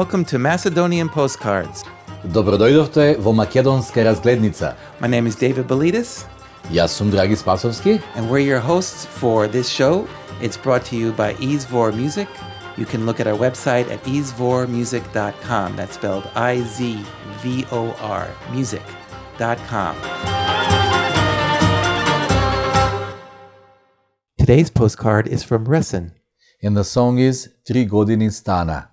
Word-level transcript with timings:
Welcome 0.00 0.24
to 0.24 0.38
Macedonian 0.38 1.08
Postcards. 1.08 1.84
Добродојдовте 2.24 3.16
vo 3.18 3.32
makedonska 3.32 4.02
razglednica. 4.02 4.72
My 5.00 5.08
name 5.08 5.26
is 5.28 5.36
David 5.36 5.66
Bilides. 5.66 6.24
Јас 6.72 6.86
сум 6.86 7.10
Драги 7.10 7.36
Спасовски. 7.36 8.00
And 8.16 8.30
we're 8.30 8.46
your 8.52 8.60
hosts 8.60 9.04
for 9.20 9.46
this 9.46 9.68
show. 9.68 10.08
It's 10.40 10.56
brought 10.56 10.84
to 10.90 10.96
you 10.96 11.12
by 11.12 11.34
Izvor 11.34 11.92
Music. 11.92 12.28
You 12.78 12.86
can 12.86 13.04
look 13.04 13.20
at 13.20 13.26
our 13.26 13.38
website 13.38 13.90
at 13.90 14.02
izvormusic.com. 14.04 15.76
That's 15.76 15.94
spelled 15.94 16.26
I 16.34 16.62
Z 16.62 17.04
V 17.42 17.66
O 17.70 17.92
R 18.00 18.26
music.com. 18.54 19.94
Today's 24.38 24.70
postcard 24.70 25.28
is 25.28 25.44
from 25.44 25.66
Resen. 25.66 26.12
And 26.62 26.74
the 26.74 26.84
song 26.84 27.18
is 27.18 27.50
Tri 27.66 27.84
godini 27.84 28.30
stana. 28.30 28.90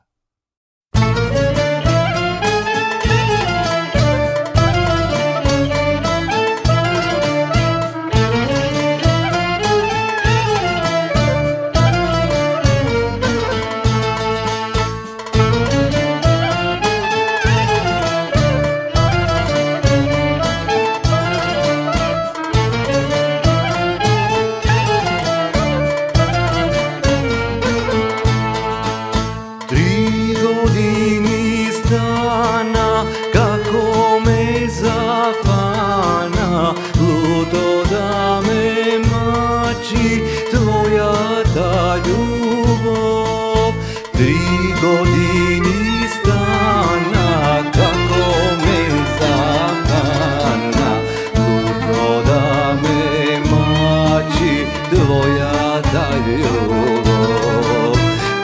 Da 37.45 38.41
me 38.41 38.99
mači, 38.99 40.23
tvoja 40.51 41.43
ta 41.55 41.97
ljubov. 42.07 43.73
Tri 44.13 44.35
godini 44.81 46.09
stana, 46.09 47.63
kako 47.71 48.29
me 48.63 48.79
zafana, 49.19 50.91
luto 51.37 52.23
da 52.27 52.75
me 52.83 53.39
mači, 53.39 54.65
tvoja 54.89 55.81
ta 55.81 56.09
ljubov. 56.27 57.93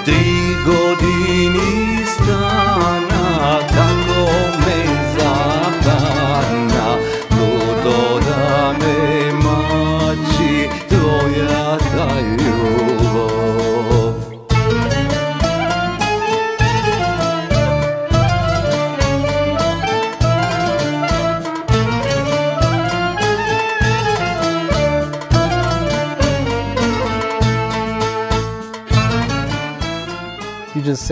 Tri 0.05 0.55
godini 0.65 1.72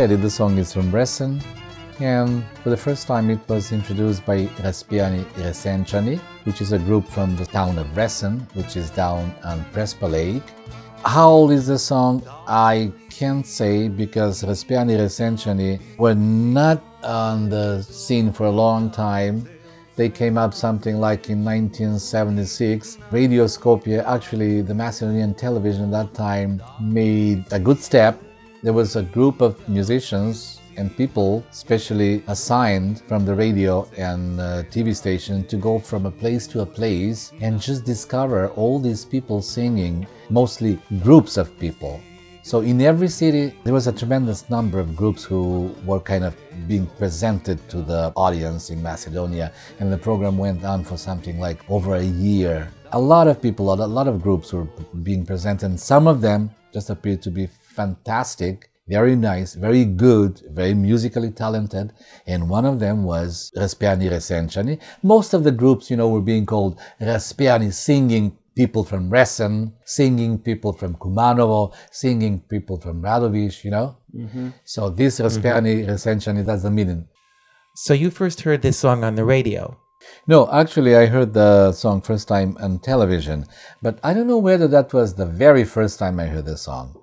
said 0.01 0.11
it, 0.13 0.21
the 0.23 0.29
song 0.31 0.57
is 0.57 0.73
from 0.73 0.91
Resen. 0.91 1.39
And 1.99 2.43
for 2.63 2.71
the 2.71 2.77
first 2.85 3.05
time, 3.05 3.29
it 3.29 3.39
was 3.47 3.71
introduced 3.71 4.25
by 4.25 4.47
Raspiani 4.65 5.23
Resenchani, 5.33 6.17
which 6.45 6.59
is 6.59 6.71
a 6.71 6.79
group 6.79 7.07
from 7.07 7.35
the 7.35 7.45
town 7.45 7.77
of 7.77 7.85
Resen, 7.89 8.39
which 8.55 8.75
is 8.75 8.89
down 8.89 9.31
on 9.43 9.63
Prespa 9.65 10.09
Lake. 10.09 10.41
How 11.05 11.29
old 11.29 11.51
is 11.51 11.67
the 11.67 11.77
song? 11.77 12.23
I 12.47 12.91
can't 13.11 13.45
say 13.45 13.89
because 13.89 14.41
Raspiani 14.41 14.97
Resenchani 14.97 15.79
were 15.99 16.15
not 16.15 16.81
on 17.03 17.49
the 17.49 17.83
scene 17.83 18.33
for 18.33 18.47
a 18.47 18.55
long 18.63 18.89
time. 18.89 19.47
They 19.97 20.09
came 20.09 20.35
up 20.35 20.55
something 20.55 20.95
like 20.99 21.29
in 21.29 21.45
1976. 21.45 22.97
Radio 23.11 23.45
Skopje, 23.45 24.03
actually, 24.03 24.63
the 24.63 24.73
Macedonian 24.73 25.35
television 25.35 25.83
at 25.83 25.91
that 25.91 26.15
time, 26.15 26.59
made 26.79 27.45
a 27.51 27.59
good 27.59 27.77
step. 27.77 28.19
There 28.63 28.73
was 28.73 28.95
a 28.95 29.01
group 29.01 29.41
of 29.41 29.57
musicians 29.67 30.61
and 30.77 30.95
people 30.95 31.43
specially 31.49 32.23
assigned 32.27 33.01
from 33.07 33.25
the 33.25 33.33
radio 33.33 33.89
and 33.97 34.39
uh, 34.39 34.61
TV 34.69 34.95
station 34.95 35.43
to 35.47 35.57
go 35.57 35.79
from 35.79 36.05
a 36.05 36.11
place 36.11 36.45
to 36.47 36.61
a 36.61 36.65
place 36.65 37.33
and 37.41 37.59
just 37.59 37.85
discover 37.85 38.49
all 38.49 38.77
these 38.77 39.03
people 39.03 39.41
singing, 39.41 40.05
mostly 40.29 40.79
groups 41.01 41.37
of 41.37 41.57
people. 41.57 41.99
So 42.43 42.59
in 42.59 42.81
every 42.81 43.07
city, 43.07 43.55
there 43.63 43.73
was 43.73 43.87
a 43.87 43.91
tremendous 43.91 44.47
number 44.47 44.79
of 44.79 44.95
groups 44.95 45.23
who 45.23 45.75
were 45.83 45.99
kind 45.99 46.23
of 46.23 46.35
being 46.67 46.85
presented 46.85 47.67
to 47.69 47.81
the 47.81 48.13
audience 48.15 48.69
in 48.69 48.81
Macedonia, 48.83 49.53
and 49.79 49.91
the 49.91 49.97
program 49.97 50.37
went 50.37 50.63
on 50.63 50.83
for 50.83 50.97
something 50.97 51.39
like 51.39 51.67
over 51.67 51.95
a 51.95 52.03
year. 52.03 52.71
A 52.91 52.99
lot 52.99 53.27
of 53.27 53.41
people, 53.41 53.73
a 53.73 53.75
lot 53.87 54.07
of 54.07 54.21
groups 54.21 54.53
were 54.53 54.67
being 55.01 55.25
presented, 55.25 55.65
and 55.65 55.79
some 55.79 56.05
of 56.05 56.21
them 56.21 56.51
just 56.71 56.89
appeared 56.89 57.21
to 57.23 57.31
be 57.31 57.47
fantastic, 57.81 58.69
very 58.87 59.15
nice, 59.15 59.49
very 59.67 59.85
good, 59.85 60.33
very 60.59 60.73
musically 60.73 61.31
talented, 61.43 61.87
and 62.27 62.49
one 62.57 62.65
of 62.71 62.79
them 62.79 62.97
was 63.03 63.51
Raspiani 63.61 64.07
Resenchani. 64.15 64.75
Most 65.13 65.33
of 65.33 65.43
the 65.43 65.55
groups, 65.61 65.89
you 65.89 65.97
know, 65.97 66.09
were 66.09 66.27
being 66.33 66.45
called 66.45 66.79
Raspiani, 66.99 67.71
singing 67.73 68.25
people 68.55 68.83
from 68.83 69.09
Resen, 69.09 69.73
singing 69.85 70.37
people 70.49 70.73
from 70.73 70.95
Kumanovo, 70.95 71.73
singing 71.91 72.35
people 72.53 72.77
from 72.83 73.01
Radovic, 73.01 73.63
you 73.63 73.71
know. 73.71 73.87
Mm-hmm. 74.15 74.49
So 74.65 74.89
this 74.89 75.13
mm-hmm. 75.19 75.25
Raspiani 75.25 75.75
Resenchani, 75.91 76.45
that's 76.45 76.63
the 76.63 76.71
meaning. 76.71 77.07
So 77.75 77.93
you 77.93 78.09
first 78.11 78.41
heard 78.41 78.61
this 78.61 78.77
song 78.77 79.03
on 79.03 79.15
the 79.15 79.25
radio. 79.25 79.77
No, 80.27 80.51
actually, 80.51 80.95
I 80.95 81.05
heard 81.05 81.33
the 81.33 81.71
song 81.71 82.01
first 82.01 82.27
time 82.27 82.57
on 82.59 82.79
television, 82.79 83.45
but 83.81 83.99
I 84.03 84.13
don't 84.13 84.27
know 84.27 84.43
whether 84.49 84.67
that 84.67 84.93
was 84.93 85.13
the 85.13 85.25
very 85.25 85.63
first 85.63 85.99
time 85.99 86.19
I 86.19 86.25
heard 86.25 86.45
the 86.45 86.57
song. 86.57 87.00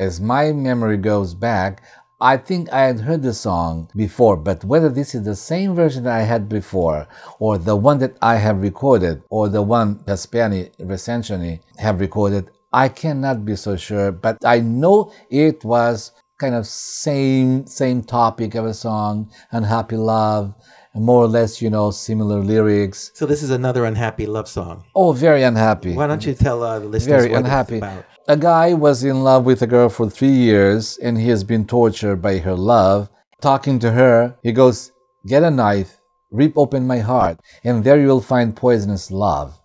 As 0.00 0.18
my 0.18 0.50
memory 0.50 0.96
goes 0.96 1.34
back, 1.34 1.82
I 2.22 2.38
think 2.38 2.72
I 2.72 2.86
had 2.86 3.00
heard 3.00 3.22
the 3.22 3.34
song 3.34 3.90
before, 3.94 4.34
but 4.38 4.64
whether 4.64 4.88
this 4.88 5.14
is 5.14 5.24
the 5.24 5.36
same 5.36 5.74
version 5.74 6.04
that 6.04 6.16
I 6.16 6.22
had 6.22 6.48
before, 6.48 7.06
or 7.38 7.58
the 7.58 7.76
one 7.76 7.98
that 7.98 8.16
I 8.22 8.36
have 8.36 8.62
recorded, 8.62 9.22
or 9.28 9.50
the 9.50 9.60
one 9.60 9.96
Raspiani 10.06 10.74
Resenchani 10.80 11.60
have 11.76 12.00
recorded, 12.00 12.50
I 12.72 12.88
cannot 12.88 13.44
be 13.44 13.56
so 13.56 13.76
sure, 13.76 14.10
but 14.10 14.38
I 14.42 14.60
know 14.60 15.12
it 15.28 15.66
was 15.66 16.12
kind 16.38 16.54
of 16.54 16.66
same 16.66 17.66
same 17.66 18.02
topic 18.02 18.54
of 18.54 18.64
a 18.64 18.72
song, 18.72 19.30
unhappy 19.52 19.98
love, 19.98 20.54
more 20.94 21.24
or 21.24 21.28
less, 21.28 21.60
you 21.62 21.68
know, 21.68 21.90
similar 21.90 22.40
lyrics. 22.40 23.10
So 23.14 23.26
this 23.26 23.42
is 23.42 23.50
another 23.50 23.84
unhappy 23.84 24.26
love 24.26 24.48
song. 24.48 24.84
Oh, 24.94 25.12
very 25.12 25.42
unhappy. 25.42 25.92
Why 25.94 26.06
don't 26.06 26.24
you 26.24 26.34
tell 26.34 26.62
uh, 26.62 26.78
the 26.78 26.86
listeners 26.86 27.22
Very 27.22 27.32
what 27.32 27.40
unhappy. 27.40 27.78
about? 27.78 28.04
A 28.30 28.36
guy 28.36 28.74
was 28.74 29.02
in 29.02 29.24
love 29.24 29.44
with 29.44 29.60
a 29.60 29.66
girl 29.66 29.88
for 29.88 30.08
three 30.08 30.28
years 30.28 30.96
and 30.98 31.18
he 31.18 31.30
has 31.30 31.42
been 31.42 31.66
tortured 31.66 32.22
by 32.22 32.38
her 32.38 32.54
love. 32.54 33.10
Talking 33.40 33.80
to 33.80 33.90
her, 33.90 34.36
he 34.40 34.52
goes, 34.52 34.92
Get 35.26 35.42
a 35.42 35.50
knife, 35.50 36.00
rip 36.30 36.52
open 36.56 36.86
my 36.86 37.00
heart, 37.00 37.40
and 37.64 37.82
there 37.82 37.98
you 37.98 38.06
will 38.06 38.20
find 38.20 38.54
poisonous 38.54 39.10
love. 39.10 39.58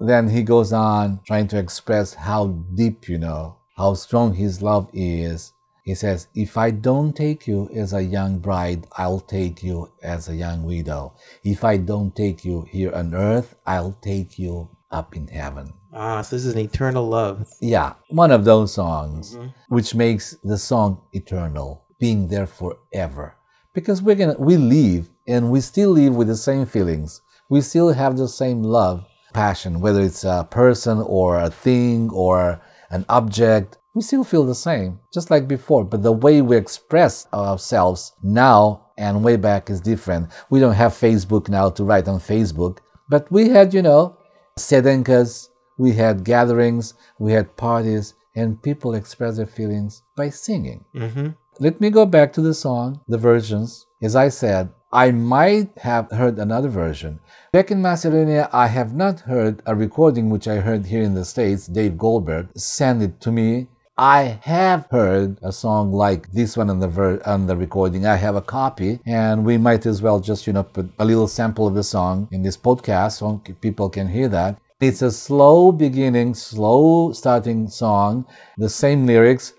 Then 0.00 0.30
he 0.30 0.42
goes 0.42 0.72
on 0.72 1.20
trying 1.24 1.46
to 1.54 1.58
express 1.60 2.14
how 2.14 2.48
deep, 2.74 3.08
you 3.08 3.16
know, 3.16 3.58
how 3.76 3.94
strong 3.94 4.34
his 4.34 4.60
love 4.60 4.90
is. 4.92 5.52
He 5.84 5.94
says, 5.94 6.26
If 6.34 6.58
I 6.58 6.72
don't 6.72 7.12
take 7.14 7.46
you 7.46 7.70
as 7.72 7.92
a 7.92 8.02
young 8.02 8.40
bride, 8.40 8.88
I'll 8.98 9.20
take 9.20 9.62
you 9.62 9.92
as 10.02 10.28
a 10.28 10.34
young 10.34 10.64
widow. 10.64 11.14
If 11.44 11.62
I 11.62 11.76
don't 11.76 12.16
take 12.16 12.44
you 12.44 12.62
here 12.62 12.92
on 12.92 13.14
earth, 13.14 13.54
I'll 13.64 13.96
take 14.02 14.36
you 14.36 14.68
up 14.90 15.16
in 15.16 15.28
heaven. 15.28 15.72
Ah, 15.92 16.22
so 16.22 16.36
this 16.36 16.44
is 16.44 16.54
an 16.54 16.60
eternal 16.60 17.08
love. 17.08 17.48
Yeah, 17.60 17.94
one 18.08 18.30
of 18.30 18.44
those 18.44 18.74
songs 18.74 19.36
which 19.68 19.94
makes 19.94 20.36
the 20.44 20.58
song 20.58 21.02
eternal, 21.12 21.84
being 21.98 22.28
there 22.28 22.46
forever. 22.46 23.36
Because 23.74 24.02
we're 24.02 24.16
gonna 24.16 24.36
we 24.38 24.56
live 24.56 25.08
and 25.26 25.50
we 25.50 25.60
still 25.60 25.90
live 25.90 26.14
with 26.14 26.28
the 26.28 26.36
same 26.36 26.66
feelings. 26.66 27.22
We 27.48 27.60
still 27.60 27.92
have 27.92 28.16
the 28.16 28.28
same 28.28 28.62
love, 28.62 29.04
passion, 29.32 29.80
whether 29.80 30.00
it's 30.00 30.24
a 30.24 30.46
person 30.50 30.98
or 31.00 31.40
a 31.40 31.50
thing 31.50 32.10
or 32.10 32.60
an 32.90 33.04
object. 33.08 33.78
We 33.94 34.02
still 34.02 34.22
feel 34.22 34.44
the 34.46 34.54
same, 34.54 35.00
just 35.12 35.30
like 35.30 35.48
before. 35.48 35.84
But 35.84 36.04
the 36.04 36.12
way 36.12 36.42
we 36.42 36.56
express 36.56 37.26
ourselves 37.32 38.12
now 38.22 38.86
and 38.96 39.24
way 39.24 39.36
back 39.36 39.68
is 39.68 39.80
different. 39.80 40.30
We 40.48 40.60
don't 40.60 40.74
have 40.74 40.92
Facebook 40.92 41.48
now 41.48 41.70
to 41.70 41.82
write 41.82 42.06
on 42.06 42.20
Facebook, 42.20 42.78
but 43.08 43.30
we 43.32 43.48
had, 43.48 43.74
you 43.74 43.82
know, 43.82 44.16
sedenkas, 44.58 45.48
we 45.78 45.92
had 45.92 46.24
gatherings, 46.24 46.94
we 47.18 47.32
had 47.32 47.56
parties, 47.56 48.14
and 48.34 48.62
people 48.62 48.94
express 48.94 49.36
their 49.36 49.46
feelings 49.46 50.02
by 50.16 50.30
singing. 50.30 50.84
hmm 50.94 51.28
let 51.58 51.78
me 51.78 51.90
go 51.90 52.06
back 52.06 52.32
to 52.32 52.40
the 52.40 52.54
song, 52.54 53.00
the 53.06 53.18
versions. 53.18 53.86
As 54.00 54.16
I 54.16 54.30
said, 54.30 54.70
I 54.90 55.10
might 55.10 55.76
have 55.78 56.10
heard 56.10 56.38
another 56.38 56.70
version. 56.70 57.20
Back 57.52 57.70
in 57.70 57.82
Macedonia, 57.82 58.48
I 58.50 58.68
have 58.68 58.94
not 58.94 59.20
heard 59.20 59.60
a 59.66 59.76
recording 59.76 60.30
which 60.30 60.48
I 60.48 60.56
heard 60.56 60.86
here 60.86 61.02
in 61.02 61.12
the 61.12 61.24
States. 61.24 61.66
Dave 61.66 61.98
Goldberg 61.98 62.48
sent 62.56 63.02
it 63.02 63.20
to 63.20 63.30
me. 63.30 63.68
I 64.00 64.40
have 64.44 64.86
heard 64.90 65.36
a 65.42 65.52
song 65.52 65.92
like 65.92 66.32
this 66.32 66.56
one 66.56 66.70
on 66.70 66.80
the 66.80 66.88
ver- 66.88 67.20
on 67.26 67.46
the 67.46 67.54
recording. 67.54 68.06
I 68.06 68.16
have 68.16 68.34
a 68.34 68.40
copy, 68.40 68.98
and 69.04 69.44
we 69.44 69.58
might 69.58 69.84
as 69.84 70.00
well 70.00 70.20
just 70.20 70.46
you 70.46 70.54
know 70.54 70.62
put 70.62 70.90
a 70.98 71.04
little 71.04 71.28
sample 71.28 71.66
of 71.66 71.74
the 71.74 71.82
song 71.82 72.26
in 72.32 72.42
this 72.42 72.56
podcast 72.56 73.18
so 73.18 73.42
people 73.60 73.90
can 73.90 74.08
hear 74.08 74.26
that. 74.28 74.58
It's 74.80 75.02
a 75.02 75.12
slow 75.12 75.70
beginning, 75.70 76.32
slow 76.32 77.12
starting 77.12 77.68
song, 77.68 78.24
the 78.56 78.70
same 78.70 79.04
lyrics. 79.04 79.52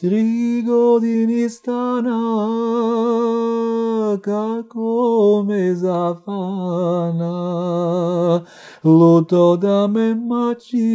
Trigo 0.00 1.00
dinistana 1.00 2.20
kako 4.22 5.44
me 5.48 5.74
zafana 5.74 7.36
luto 8.84 9.56
da 9.56 9.86
me 9.86 10.14
mači 10.14 10.86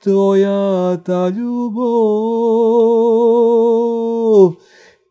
tvoja 0.00 0.96
ta 1.04 1.28
ljubov 1.28 1.82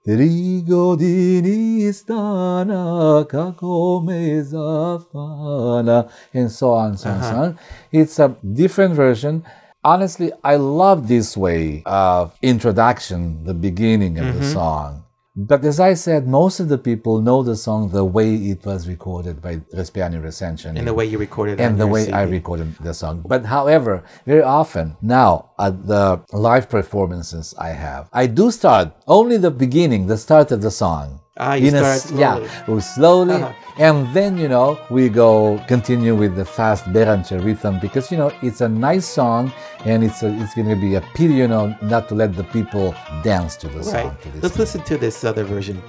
Tri 0.05 0.61
godini 0.69 1.93
stana 1.93 3.25
kako 3.29 4.03
me 4.07 4.43
zafana 4.43 6.09
and 6.33 6.51
so 6.51 6.71
on, 6.71 6.97
so 6.97 7.09
on, 7.09 7.21
so 7.21 7.35
on. 7.35 7.57
It's 7.91 8.19
a 8.19 8.35
different 8.41 8.95
version. 8.95 9.43
Honestly, 9.83 10.31
I 10.43 10.57
love 10.57 11.07
this 11.07 11.35
way 11.35 11.81
of 11.85 12.37
introduction, 12.43 13.43
the 13.43 13.53
beginning 13.55 14.19
of 14.19 14.27
the 14.27 14.41
mm-hmm. 14.41 14.53
song. 14.53 15.03
But 15.35 15.63
as 15.63 15.79
I 15.79 15.93
said, 15.95 16.27
most 16.27 16.59
of 16.59 16.67
the 16.67 16.77
people 16.77 17.21
know 17.21 17.41
the 17.41 17.55
song 17.55 17.89
the 17.89 18.03
way 18.03 18.35
it 18.35 18.65
was 18.65 18.87
recorded 18.87 19.41
by 19.41 19.55
Raspiani 19.73 20.21
Resenchani 20.21 20.77
And 20.77 20.87
the 20.87 20.93
way 20.93 21.05
you 21.05 21.17
recorded 21.17 21.59
it 21.59 21.63
and 21.63 21.79
the 21.79 21.87
way 21.87 22.11
I 22.11 22.23
recorded 22.23 22.75
the 22.79 22.93
song. 22.93 23.23
But 23.25 23.45
however, 23.45 24.03
very 24.25 24.43
often 24.43 24.97
now 25.01 25.51
at 25.57 25.87
the 25.87 26.21
live 26.33 26.69
performances 26.69 27.55
I 27.57 27.69
have, 27.69 28.09
I 28.11 28.27
do 28.27 28.51
start 28.51 28.93
only 29.07 29.37
the 29.37 29.51
beginning, 29.51 30.07
the 30.07 30.17
start 30.17 30.51
of 30.51 30.61
the 30.61 30.71
song. 30.71 31.21
Ah, 31.43 31.55
you 31.55 31.69
In 31.69 31.75
a 31.75 31.79
start 31.79 31.97
s- 31.97 32.11
Yeah, 32.11 32.79
slowly. 32.79 33.33
Uh-huh. 33.41 33.51
and 33.87 33.97
then 34.13 34.37
you 34.37 34.47
know 34.47 34.77
we 34.91 35.09
go 35.09 35.57
continue 35.67 36.13
with 36.13 36.35
the 36.35 36.45
fast 36.45 36.83
Beranche 36.93 37.35
rhythm 37.43 37.79
because 37.79 38.11
you 38.11 38.17
know 38.21 38.31
it's 38.43 38.61
a 38.61 38.69
nice 38.69 39.07
song 39.07 39.51
and 39.85 40.03
it's 40.03 40.21
a, 40.21 40.29
it's 40.41 40.53
going 40.53 40.69
to 40.69 40.75
be 40.75 40.95
a 40.95 41.01
pity 41.17 41.33
you 41.33 41.47
know 41.47 41.73
not 41.81 42.07
to 42.09 42.13
let 42.15 42.35
the 42.35 42.43
people 42.57 42.93
dance 43.23 43.55
to 43.57 43.67
the 43.69 43.83
song. 43.83 44.15
To 44.21 44.29
this 44.31 44.43
Let's 44.43 44.57
listen 44.59 44.81
to 44.91 44.97
this 44.97 45.23
other 45.23 45.43
version. 45.43 45.81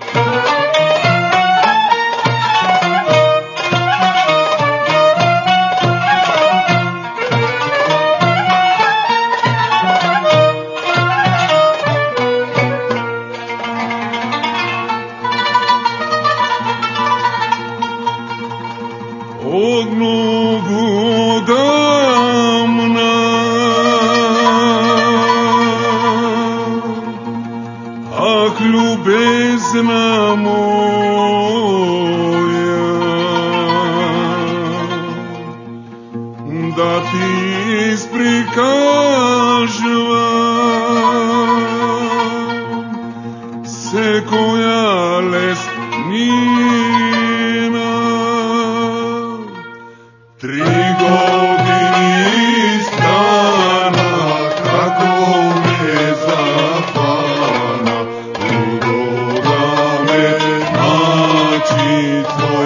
rejoice. 61.92 62.61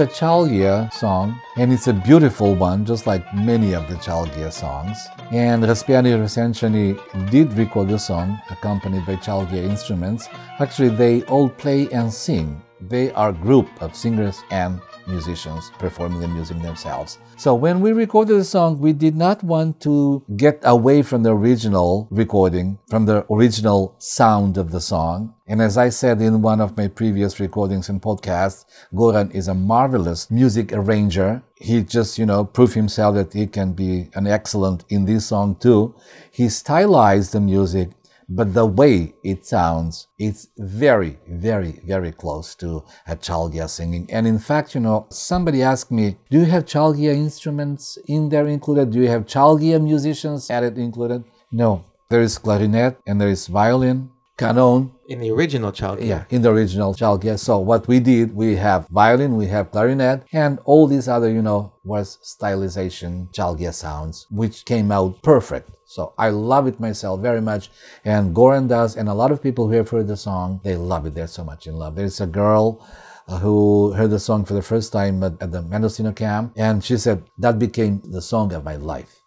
A 0.00 0.06
Chalgia 0.06 0.92
song, 0.92 1.38
and 1.56 1.72
it's 1.72 1.86
a 1.86 1.92
beautiful 1.92 2.54
one, 2.54 2.84
just 2.84 3.06
like 3.06 3.22
many 3.34 3.74
of 3.74 3.86
the 3.88 3.94
Chalgia 3.96 4.50
songs. 4.50 4.96
And 5.30 5.62
Raspiani 5.62 6.16
Resenchani 6.18 7.30
did 7.30 7.52
record 7.52 7.88
the 7.88 7.98
song, 7.98 8.40
accompanied 8.50 9.04
by 9.06 9.16
Chalgia 9.16 9.62
instruments. 9.62 10.28
Actually, 10.58 10.88
they 10.88 11.22
all 11.24 11.48
play 11.48 11.88
and 11.92 12.12
sing. 12.12 12.60
They 12.80 13.12
are 13.12 13.28
a 13.28 13.32
group 13.34 13.68
of 13.82 13.94
singers 13.94 14.42
and 14.50 14.80
musicians 15.10 15.70
performing 15.78 16.20
the 16.20 16.28
music 16.28 16.60
themselves. 16.62 17.18
So 17.36 17.54
when 17.54 17.80
we 17.80 17.92
recorded 17.92 18.36
the 18.38 18.44
song, 18.44 18.78
we 18.78 18.92
did 18.92 19.16
not 19.16 19.42
want 19.42 19.80
to 19.82 20.22
get 20.36 20.60
away 20.62 21.02
from 21.02 21.22
the 21.22 21.30
original 21.30 22.08
recording, 22.10 22.78
from 22.88 23.06
the 23.06 23.26
original 23.30 23.94
sound 23.98 24.56
of 24.56 24.70
the 24.70 24.80
song. 24.80 25.34
And 25.46 25.60
as 25.60 25.76
I 25.76 25.88
said 25.88 26.20
in 26.20 26.42
one 26.42 26.60
of 26.60 26.76
my 26.76 26.86
previous 26.86 27.40
recordings 27.40 27.88
and 27.88 28.00
podcasts, 28.00 28.64
Goran 28.94 29.34
is 29.34 29.48
a 29.48 29.54
marvelous 29.54 30.30
music 30.30 30.72
arranger. 30.72 31.42
He 31.56 31.82
just, 31.82 32.18
you 32.18 32.26
know, 32.26 32.44
proved 32.44 32.74
himself 32.74 33.16
that 33.16 33.32
he 33.32 33.46
can 33.46 33.72
be 33.72 34.10
an 34.14 34.26
excellent 34.26 34.84
in 34.88 35.06
this 35.06 35.26
song 35.26 35.56
too. 35.56 35.94
He 36.30 36.48
stylized 36.48 37.32
the 37.32 37.40
music 37.40 37.90
but 38.30 38.54
the 38.54 38.64
way 38.64 39.12
it 39.24 39.44
sounds, 39.44 40.06
it's 40.16 40.46
very, 40.56 41.18
very, 41.28 41.80
very 41.84 42.12
close 42.12 42.54
to 42.54 42.84
a 43.08 43.16
Chalgia 43.16 43.68
singing. 43.68 44.08
And 44.08 44.24
in 44.24 44.38
fact, 44.38 44.74
you 44.74 44.80
know, 44.80 45.06
somebody 45.10 45.62
asked 45.62 45.90
me, 45.90 46.16
do 46.30 46.38
you 46.38 46.44
have 46.44 46.64
Chalgia 46.64 47.12
instruments 47.12 47.98
in 48.06 48.28
there 48.28 48.46
included? 48.46 48.92
Do 48.92 49.00
you 49.00 49.08
have 49.08 49.26
Chalgia 49.26 49.82
musicians 49.82 50.48
added 50.48 50.78
included? 50.78 51.24
No. 51.50 51.84
There 52.08 52.22
is 52.22 52.38
clarinet 52.38 52.98
and 53.06 53.20
there 53.20 53.28
is 53.28 53.48
violin, 53.48 54.10
canon, 54.38 54.92
In 55.10 55.18
the 55.18 55.32
original 55.32 55.72
child. 55.72 56.00
yeah, 56.00 56.22
in 56.30 56.42
the 56.42 56.50
original 56.50 56.94
Chalgia. 56.94 57.36
So 57.36 57.58
what 57.58 57.88
we 57.88 57.98
did, 57.98 58.32
we 58.32 58.54
have 58.54 58.86
violin, 58.86 59.36
we 59.36 59.48
have 59.48 59.72
clarinet, 59.72 60.22
and 60.32 60.60
all 60.64 60.86
these 60.86 61.08
other, 61.08 61.28
you 61.28 61.42
know, 61.42 61.72
was 61.82 62.18
stylization 62.22 63.28
Chalgia 63.34 63.74
sounds, 63.74 64.28
which 64.30 64.64
came 64.64 64.92
out 64.92 65.20
perfect. 65.22 65.68
So 65.84 66.14
I 66.16 66.28
love 66.30 66.68
it 66.68 66.78
myself 66.78 67.20
very 67.20 67.40
much, 67.40 67.72
and 68.04 68.32
Goran 68.36 68.68
does, 68.68 68.96
and 68.96 69.08
a 69.08 69.14
lot 69.14 69.32
of 69.32 69.42
people 69.42 69.66
who 69.66 69.74
have 69.74 69.90
heard 69.90 70.06
the 70.06 70.16
song, 70.16 70.60
they 70.62 70.76
love 70.76 71.06
it. 71.06 71.16
They're 71.16 71.26
so 71.26 71.42
much 71.42 71.66
in 71.66 71.74
love. 71.74 71.96
There's 71.96 72.20
a 72.20 72.28
girl 72.28 72.86
uh, 73.26 73.38
who 73.38 73.92
heard 73.94 74.10
the 74.10 74.20
song 74.20 74.44
for 74.44 74.54
the 74.54 74.62
first 74.62 74.92
time 74.92 75.24
at, 75.24 75.42
at 75.42 75.50
the 75.50 75.62
Mendocino 75.62 76.12
camp, 76.12 76.52
and 76.56 76.84
she 76.84 76.96
said 76.96 77.24
that 77.36 77.58
became 77.58 78.00
the 78.04 78.22
song 78.22 78.52
of 78.52 78.62
my 78.62 78.76
life. 78.76 79.19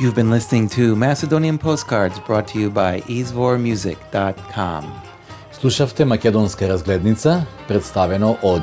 You've 0.00 0.14
been 0.14 0.30
listening 0.30 0.66
to 0.70 0.96
Macedonian 0.96 1.58
Postcards 1.58 2.18
brought 2.20 2.48
to 2.48 2.58
you 2.58 2.70
by 2.70 3.02
izvormusic.com. 3.02 4.84
Слушавте 5.52 6.04
Македонска 6.04 6.68
разгледница, 6.68 7.46
представено 7.68 8.36
од 8.42 8.62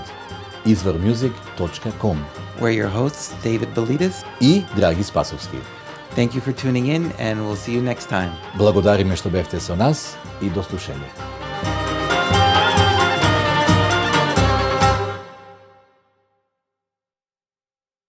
izvormusic.com. 0.65 2.25
We're 2.59 2.73
your 2.73 2.89
hosts, 2.89 3.35
David 3.43 3.67
Bilides 3.75 4.25
и 4.41 4.63
Драги 4.75 5.03
Спасовски. 5.03 5.57
Thank 6.15 6.33
you 6.33 6.41
for 6.41 6.53
tuning 6.53 6.87
in 6.87 7.11
and 7.19 7.39
we'll 7.39 7.55
see 7.55 7.73
you 7.73 7.81
next 7.83 8.09
time. 8.09 8.31
Благодариме 8.57 9.15
што 9.15 9.29
бевте 9.29 9.59
со 9.59 9.75
нас 9.75 10.17
и 10.41 10.49
до 10.49 10.63
слушање. 10.63 11.46